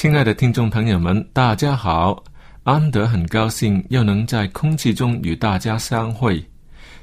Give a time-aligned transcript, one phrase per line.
[0.00, 2.24] 亲爱的听众朋友们，大家好！
[2.62, 6.42] 安德很高兴又能在空气中与大家相会。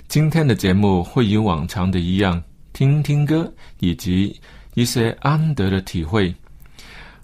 [0.07, 2.41] 今天的节目会与往常的一样，
[2.73, 4.35] 听听歌以及
[4.73, 6.33] 一些安德的体会。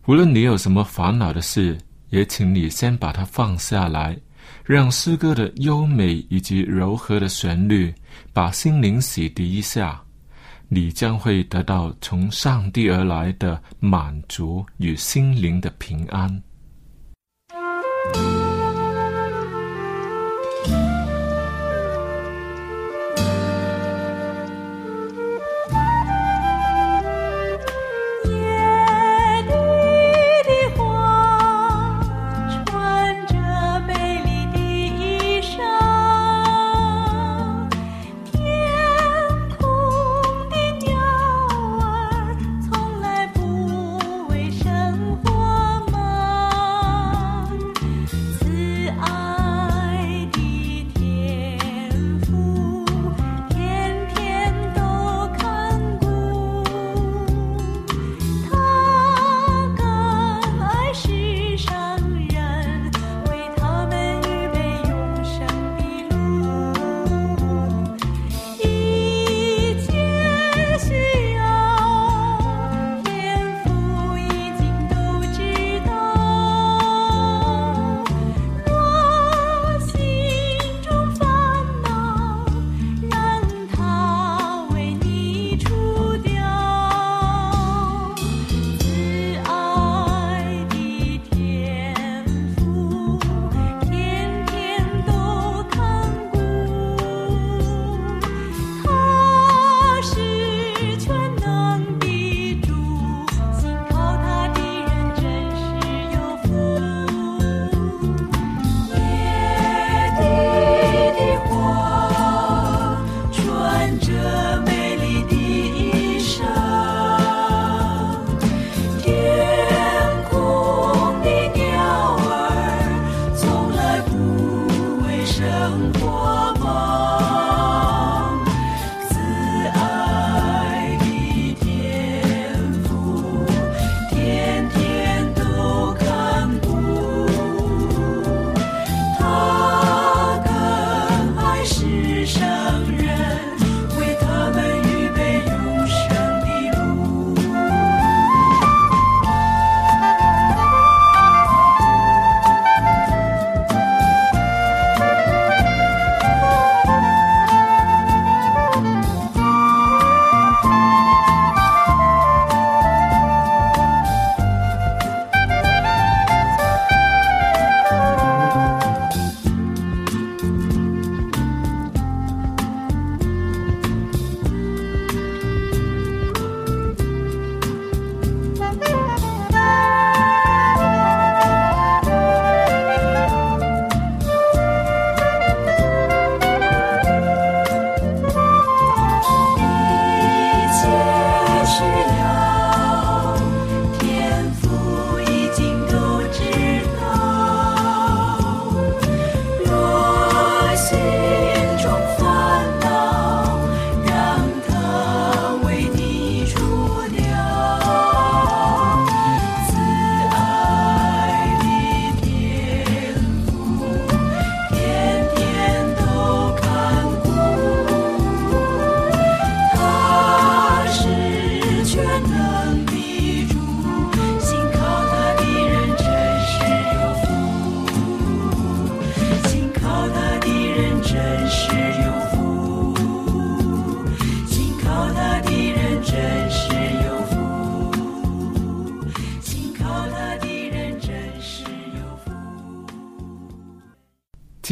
[0.05, 1.75] 无论你有什么烦恼的事，
[2.11, 4.15] 也请你先把它放下来，
[4.63, 7.91] 让诗歌的优美以及柔和的旋律
[8.31, 10.02] 把心灵洗涤一下。
[10.73, 16.43] 你将会得到从上帝而来的满足与心灵的平安。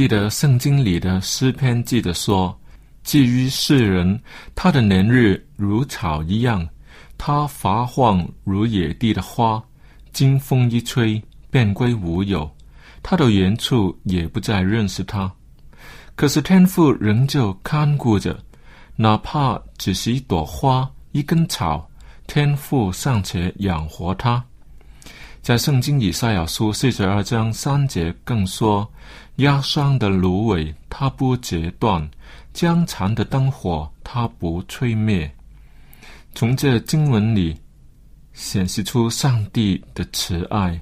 [0.01, 2.59] 记得圣经里的诗篇记得说
[3.05, 4.19] ：“至于世人，
[4.55, 6.67] 他的年日如草一样，
[7.19, 9.63] 他发黄如野地的花，
[10.11, 11.21] 经风一吹，
[11.51, 12.49] 便归无有。
[13.03, 15.31] 他的原处也不再认识他。
[16.15, 18.35] 可是天父仍旧看顾着，
[18.95, 21.87] 哪怕只是一朵花、一根草，
[22.25, 24.43] 天父尚且养活他。”
[25.41, 28.87] 在圣经以赛亚书四十二章三节更说
[29.37, 32.07] ：“压伤的芦苇，它不截断；
[32.53, 35.29] 将残的灯火，它不吹灭。”
[36.35, 37.59] 从这经文里
[38.33, 40.79] 显示出上帝的慈爱。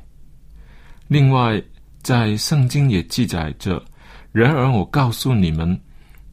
[1.08, 1.62] 另外，
[2.04, 3.82] 在圣经也记载着
[4.34, 5.80] ：“然而我告诉你们，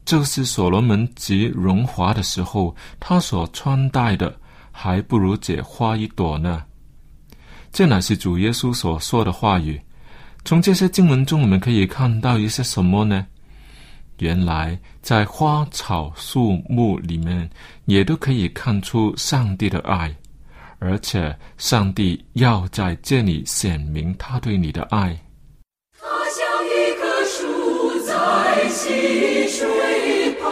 [0.03, 4.37] 就是所罗门极荣华的时候，他所穿戴的，
[4.69, 6.65] 还不如这花一朵呢。”
[7.71, 9.79] 这乃是主耶稣所说的话语。
[10.45, 13.25] 从这些经文中，我们可以看到一些什么呢？
[14.19, 17.47] 原来，在花草树木里面，
[17.85, 20.15] 也都可以看出上帝的爱，
[20.79, 25.15] 而且上帝要在这里显明他对你的爱。
[25.99, 30.49] 他像一棵树在溪水旁，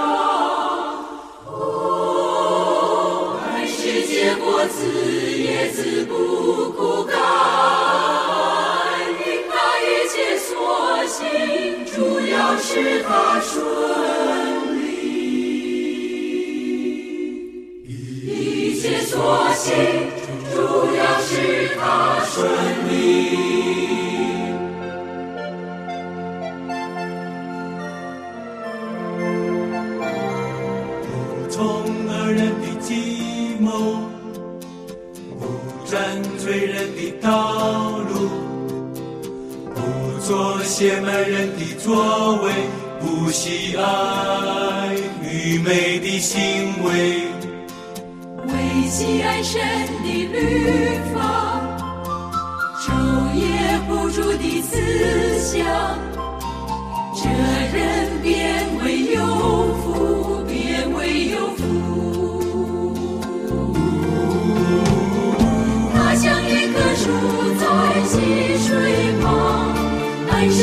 [1.45, 5.14] 哦，还是结果子
[11.15, 11.29] 所行，
[11.95, 13.63] 主要是他顺
[14.75, 14.83] 利，
[18.25, 19.73] 一切所行，
[20.53, 20.57] 主
[20.93, 22.35] 要是他顺
[22.89, 22.91] 利。
[31.07, 31.13] 不
[31.49, 31.57] 从
[32.09, 34.01] 恶人的计谋，
[35.39, 35.45] 不
[35.85, 38.13] 占罪人的道路，
[40.25, 42.51] 做亵慢人的作为，
[42.99, 43.83] 不惜爱
[45.21, 47.27] 愚昧的行为。
[48.47, 48.53] 为
[48.89, 49.61] 喜爱神
[50.03, 51.61] 的律法，
[52.81, 52.89] 昼
[53.35, 53.45] 夜
[53.87, 54.73] 不住的思
[55.39, 55.63] 想，
[57.13, 57.29] 这
[57.77, 59.21] 人变为有
[59.83, 60.24] 福，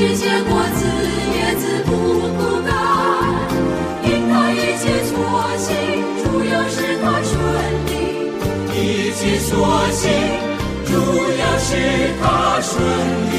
[0.03, 0.81] 按时结果子，
[1.33, 1.91] 叶子不
[2.37, 2.71] 枯干。
[4.03, 5.15] 因他一切所
[5.57, 5.71] 行，
[6.25, 7.31] 主要是他顺
[7.87, 7.89] 利。
[8.75, 8.77] 一
[9.13, 9.51] 切所
[9.93, 10.03] 行，
[10.87, 10.91] 主
[11.39, 11.71] 要是
[12.21, 12.25] 他
[12.61, 12.75] 顺
[13.31, 13.33] 利。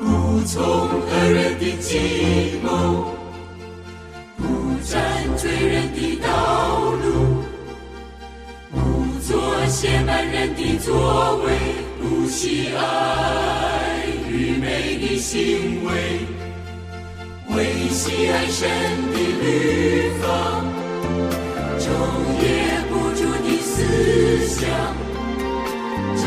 [0.00, 0.06] 不
[0.46, 2.68] 从恶人的计谋，
[4.36, 4.42] 不
[4.84, 4.94] 占
[5.36, 6.28] 罪人的道
[7.02, 7.42] 路，
[8.70, 8.78] 不
[9.20, 9.26] 做
[9.66, 11.50] 亵慢人的作为，
[12.06, 15.90] 不喜爱愚昧的行为，
[17.56, 18.68] 为喜爱神
[19.10, 20.22] 的律法，
[21.80, 21.82] 昼
[22.42, 22.44] 夜
[22.90, 23.72] 不住的思
[24.46, 24.68] 想，
[26.14, 26.22] 这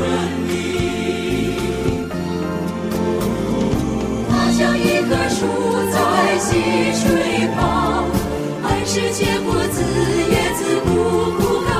[0.00, 0.08] 顺
[0.48, 0.50] 利。
[4.30, 5.44] 它像一棵树
[5.92, 5.94] 在
[6.38, 6.48] 溪
[6.94, 7.04] 水
[7.54, 7.60] 旁，
[8.62, 9.76] 按时结果子，
[10.30, 10.88] 叶子不
[11.36, 11.70] 枯干。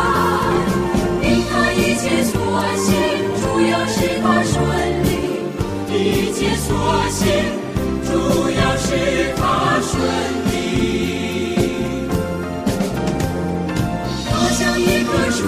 [1.23, 2.31] 因它一切所
[2.77, 2.87] 行，
[3.41, 4.53] 主要是它顺
[5.05, 5.09] 利。
[5.89, 6.69] 一切所
[7.09, 7.25] 行，
[8.05, 8.09] 主
[8.51, 8.89] 要是
[9.39, 9.41] 它
[9.81, 9.91] 顺
[10.53, 10.53] 利。
[14.29, 15.39] 它像一棵树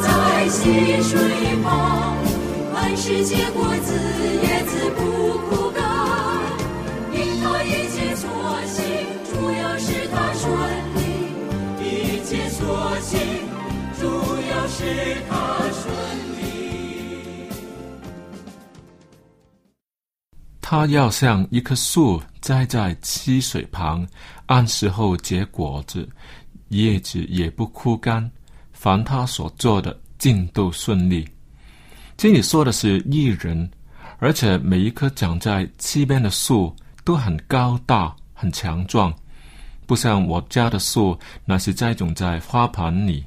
[0.00, 0.08] 在
[0.48, 0.58] 溪
[1.02, 1.18] 水
[1.64, 2.16] 旁，
[3.12, 3.92] 一切果子，
[4.40, 5.00] 叶子不
[5.48, 5.82] 枯干。
[7.12, 8.30] 因它一切所
[8.66, 8.78] 行，
[9.24, 10.46] 主要是它顺
[10.94, 10.98] 利。
[11.82, 11.84] 一
[12.24, 13.18] 切所行，
[13.98, 14.06] 主
[14.48, 15.34] 要是它
[15.72, 15.82] 顺
[16.38, 16.40] 利。
[20.60, 24.06] 他要像一棵树栽在溪水旁，
[24.46, 26.08] 按时候结果子，
[26.68, 28.30] 叶子也不枯干。
[28.72, 31.28] 凡他所做的，尽都顺利。
[32.20, 33.66] 这里说的是艺人，
[34.18, 39.10] 而且每一棵长在溪边的树都很高大、很强壮，
[39.86, 43.24] 不像我家的树，那是栽种在花盆里。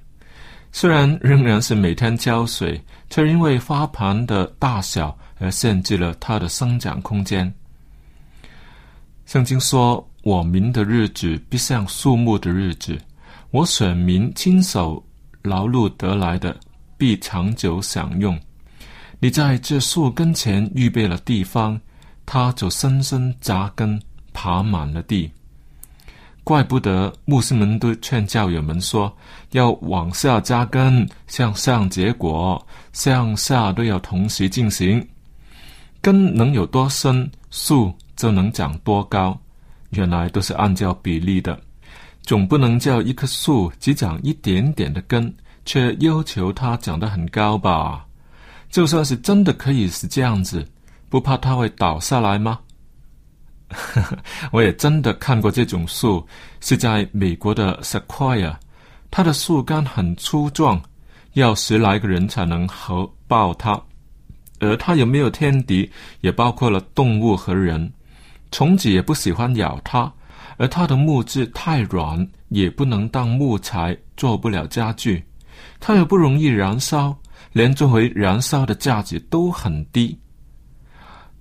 [0.71, 7.51] 虽然仍然是每天浇水，却因为花盆的大小而限制了它的生长空间。
[9.25, 12.95] 圣经说：“我民的日子必像树木的日子，
[13.49, 15.03] 我选民亲手
[15.41, 16.55] 劳碌得来的，
[16.95, 18.39] 必长久享用。
[19.23, 21.79] 你在这树根前预备了地方，
[22.25, 23.97] 它就深深扎根，
[24.33, 25.31] 爬满了地。”
[26.43, 29.15] 怪不得牧师们都劝教友们说，
[29.51, 32.61] 要往下扎根，向上结果，
[32.91, 35.01] 向下都要同时进行。
[36.01, 39.39] 根能有多深，树就能长多高。
[39.91, 41.57] 原来都是按照比例的，
[42.23, 48.05] 总不能叫一棵树只长一点点的根，却要求它长得很高吧？
[48.73, 50.67] 就算是真的可以是这样子，
[51.07, 52.59] 不怕它会倒下来吗？
[54.51, 56.25] 我也真的看过这种树，
[56.59, 58.55] 是在美国的 Sequoia，
[59.11, 60.81] 它的树干很粗壮，
[61.33, 63.79] 要十来个人才能合抱它。
[64.59, 65.87] 而它有没有天敌，
[66.21, 67.93] 也包括了动物和人，
[68.51, 70.11] 虫子也不喜欢咬它。
[70.57, 75.23] 而它的木质太软，也不能当木材，做不了家具。
[75.79, 77.15] 它又不容易燃烧，
[77.53, 80.19] 连作为燃烧的价值都很低。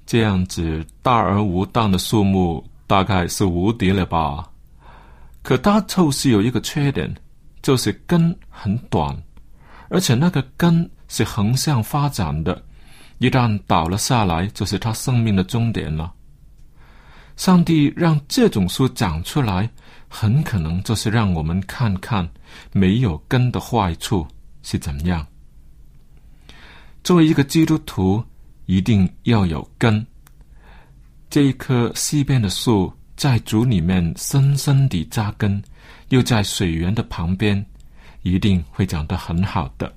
[0.07, 4.49] 这样子大而无当的树木大概是无敌了吧？
[5.43, 7.13] 可它就是有一个缺点，
[7.63, 9.17] 就是根很短，
[9.89, 12.63] 而且那个根是横向发展的，
[13.19, 16.13] 一旦倒了下来，就是它生命的终点了。
[17.37, 19.69] 上帝让这种树长出来，
[20.09, 22.29] 很可能就是让我们看看
[22.73, 24.27] 没有根的坏处
[24.63, 25.27] 是怎样。
[27.05, 28.23] 作为一个基督徒。
[28.67, 30.07] 一定要有根。
[31.29, 35.61] 这一棵西边的树在竹里面深深地扎根，
[36.11, 37.63] 又在水源的旁边，
[38.23, 39.93] 一定会长得很好的。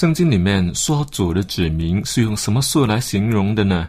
[0.00, 3.86] 圣经里面说主的子民是用什么树来形容的呢？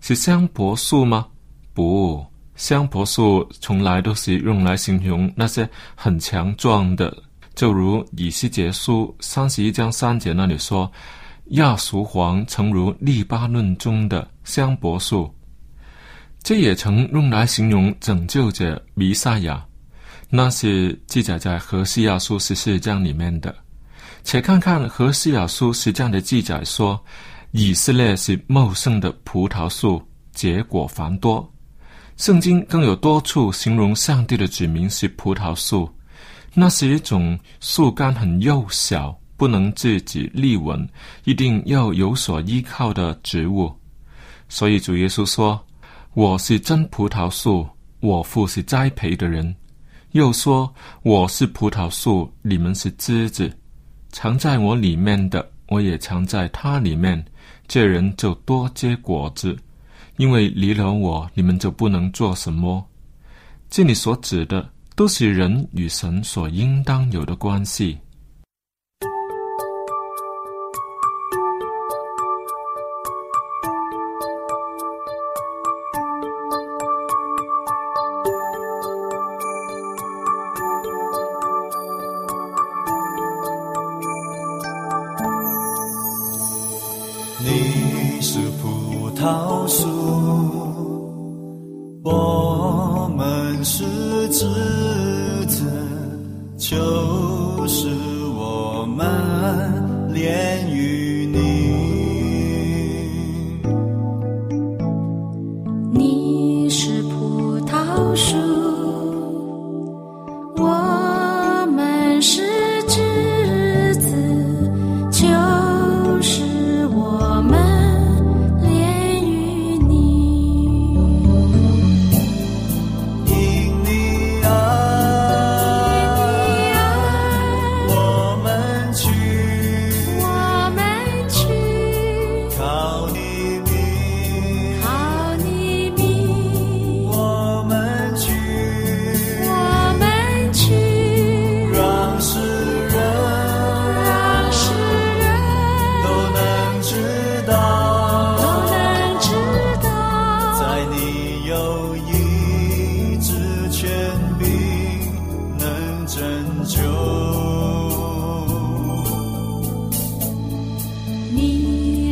[0.00, 1.26] 是香柏树吗？
[1.74, 2.24] 不，
[2.56, 7.14] 香柏树从来都是用来形容那些很强壮的，
[7.54, 10.90] 就如以西结书三十一章三节那里说
[11.52, 15.30] ：“亚熟黄诚如利巴嫩中的香柏树。”
[16.42, 19.62] 这也曾用来形容拯救者弥赛亚，
[20.30, 23.54] 那是记载在何西亚书十四章里面的。
[24.22, 26.98] 且看看何西雅书十章的记载说，
[27.52, 30.02] 以色列是茂盛的葡萄树，
[30.32, 31.52] 结果繁多。
[32.16, 35.88] 圣经更有多处形容上帝的子民是葡萄树，
[36.54, 40.88] 那是一种树干很幼小，不能自己立稳，
[41.24, 43.72] 一定要有所依靠的植物。
[44.48, 45.60] 所以主耶稣说。
[46.14, 47.64] 我是真葡萄树，
[48.00, 49.54] 我父是栽培的人。
[50.10, 50.68] 又说
[51.04, 53.48] 我是葡萄树，你们是枝子，
[54.12, 57.24] 藏在我里面的，我也藏在他里面。
[57.68, 59.56] 这人就多结果子，
[60.16, 62.84] 因为离了我，你们就不能做什么。
[63.68, 67.96] 这里所指的，都是人与神所应当有的关系。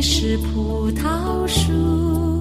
[0.01, 2.38] 是葡萄树。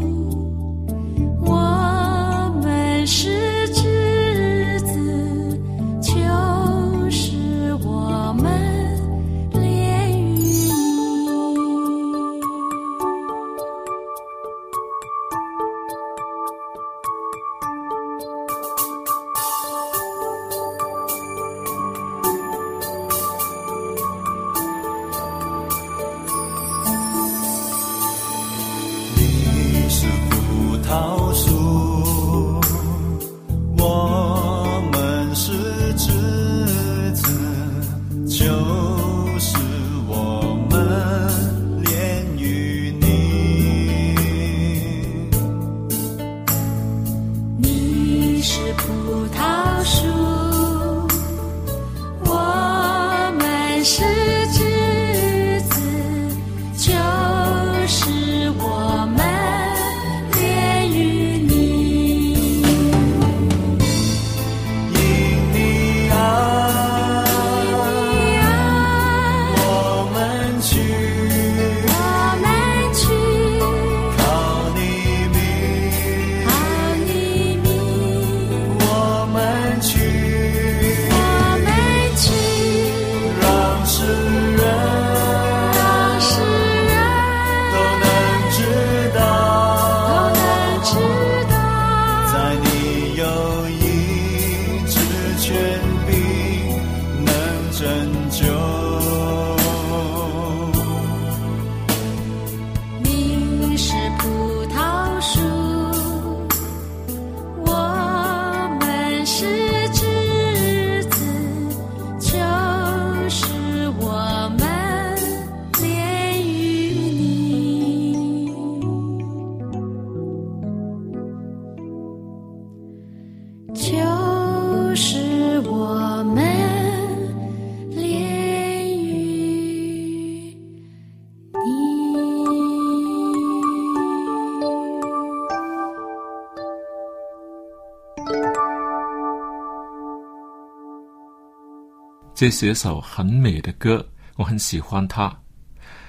[142.38, 145.36] 这是一首很美的歌，我很喜欢它。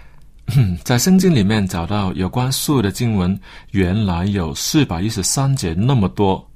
[0.86, 3.36] 在圣经里面找到有关树的经文，
[3.72, 6.48] 原来有四百一十三节那么多。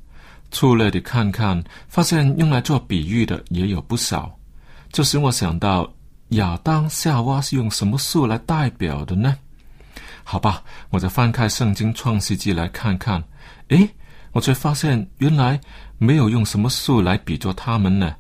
[0.52, 4.32] 粗略的看看，发现用来做比喻的也有不少。
[4.92, 5.92] 这使我想到
[6.30, 9.36] 亚当夏娃是用什么树来代表的呢？
[10.24, 13.24] 好吧，我再翻开圣经创世纪来看看。
[13.70, 13.90] 诶，
[14.34, 15.60] 我却发现原来
[15.98, 18.16] 没有用什么树来比作他们呢。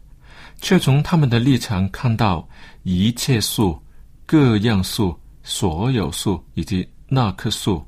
[0.63, 2.47] 却从他们的立场看到
[2.83, 3.77] 一切树、
[4.25, 7.85] 各样树、所有树以及那棵树，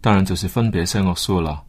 [0.00, 1.62] 当然就是分别善恶树了。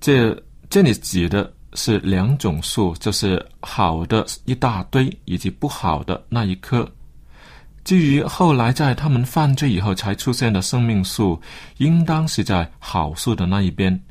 [0.00, 0.34] 这
[0.70, 6.90] 这里指的是两种树，就是好的一大堆以及不好的那一棵。
[7.84, 11.38] 至于后来在他们犯罪以后才出现的生命树，
[11.76, 14.02] 应当是在好树的那一边。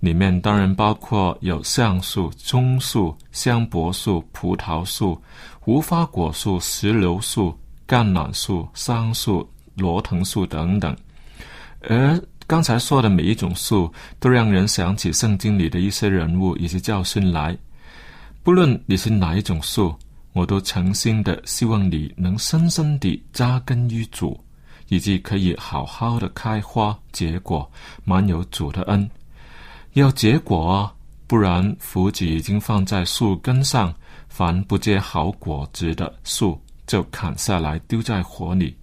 [0.00, 5.20] 里面当然包括有橡树、棕树、香柏树、葡萄树、
[5.66, 10.96] 无花果树、石榴树、橄榄树、桑树、罗藤树等等。
[11.82, 17.56] 而刚才说的每一种树，都让人想起圣经里的一些人物以及教训来。
[18.42, 19.94] 不论你是哪一种树，
[20.32, 24.38] 我都诚心的希望你能深深地扎根于主，
[24.88, 27.70] 以及可以好好的开花结果，
[28.02, 29.08] 满有主的恩。
[29.94, 30.94] 要结果啊，
[31.26, 33.92] 不然福子已经放在树根上，
[34.28, 38.76] 凡不结好果子的树就砍下来丢在火里。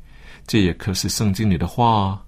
[0.46, 2.24] 这也可是圣经里的话啊。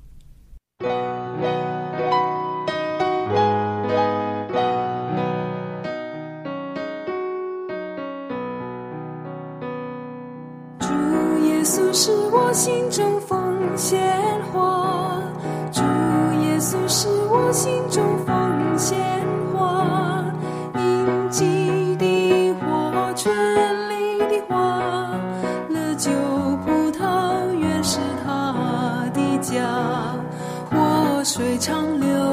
[31.31, 32.28] 水长流，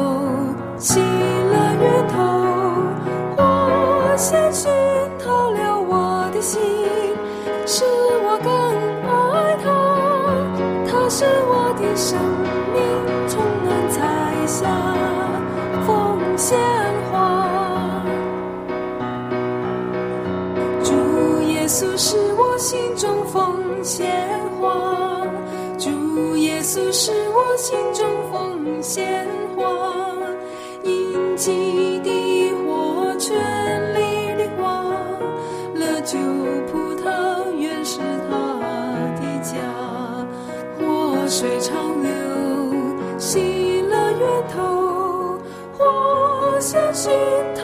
[47.07, 47.56] 心。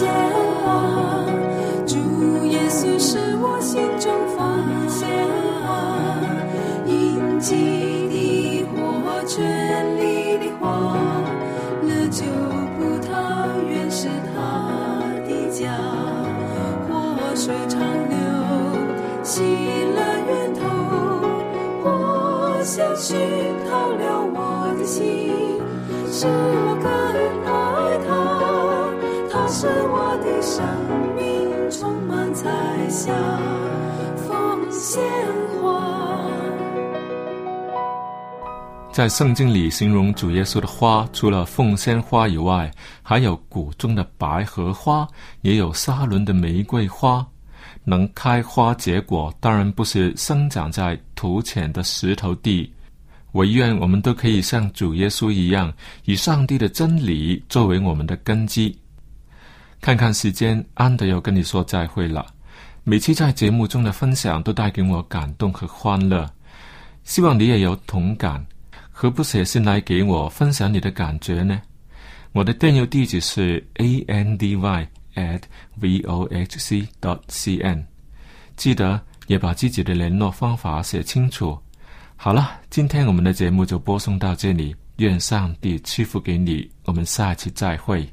[0.00, 0.08] 鲜
[0.64, 1.26] 花，
[1.86, 1.96] 主
[2.46, 4.56] 耶稣是我心中花。
[4.88, 5.06] 鲜
[5.62, 5.68] 花，
[6.86, 8.78] 殷勤的火，
[9.26, 9.36] 绚
[9.98, 10.96] 丽的花，
[11.82, 12.24] 那旧
[12.78, 13.12] 葡萄
[13.68, 15.68] 园是他的家。
[16.88, 18.16] 活水长流，
[19.22, 20.60] 喜乐源头，
[21.84, 23.18] 活泉熏
[23.68, 25.60] 陶了我的心，
[26.10, 27.29] 使我更。
[29.50, 30.64] 他是我的生
[31.16, 32.48] 命，充满彩
[32.88, 33.12] 霞，
[34.16, 35.02] 奉献
[35.60, 36.24] 花。
[38.92, 42.70] 在圣经里形容主耶稣的花，除了凤仙花以外，
[43.02, 45.04] 还有谷中的百合花，
[45.40, 47.26] 也有沙伦的玫瑰花。
[47.82, 52.72] 能开花结果，当然不是生长在土浅的石头地。
[53.32, 55.72] 唯愿我们都可以像主耶稣一样，
[56.04, 58.76] 以上帝的真理作为我们的根基。
[59.80, 62.26] 看看时间，安德要跟你说再会了。
[62.84, 66.28] 每期在节目中的分享都带给我感动和欢乐，
[67.02, 68.44] 希望你也有同感。
[68.90, 71.60] 何不写信来给我分享你的感觉呢？
[72.32, 75.40] 我的电邮地址是 a n d y at
[75.76, 77.82] v o h c dot c n，
[78.56, 81.58] 记得也把自己的联络方法写清楚。
[82.16, 88.06] 好了，今天我们的节目就播送到这里，愿上帝赐福给你，我们下期再会。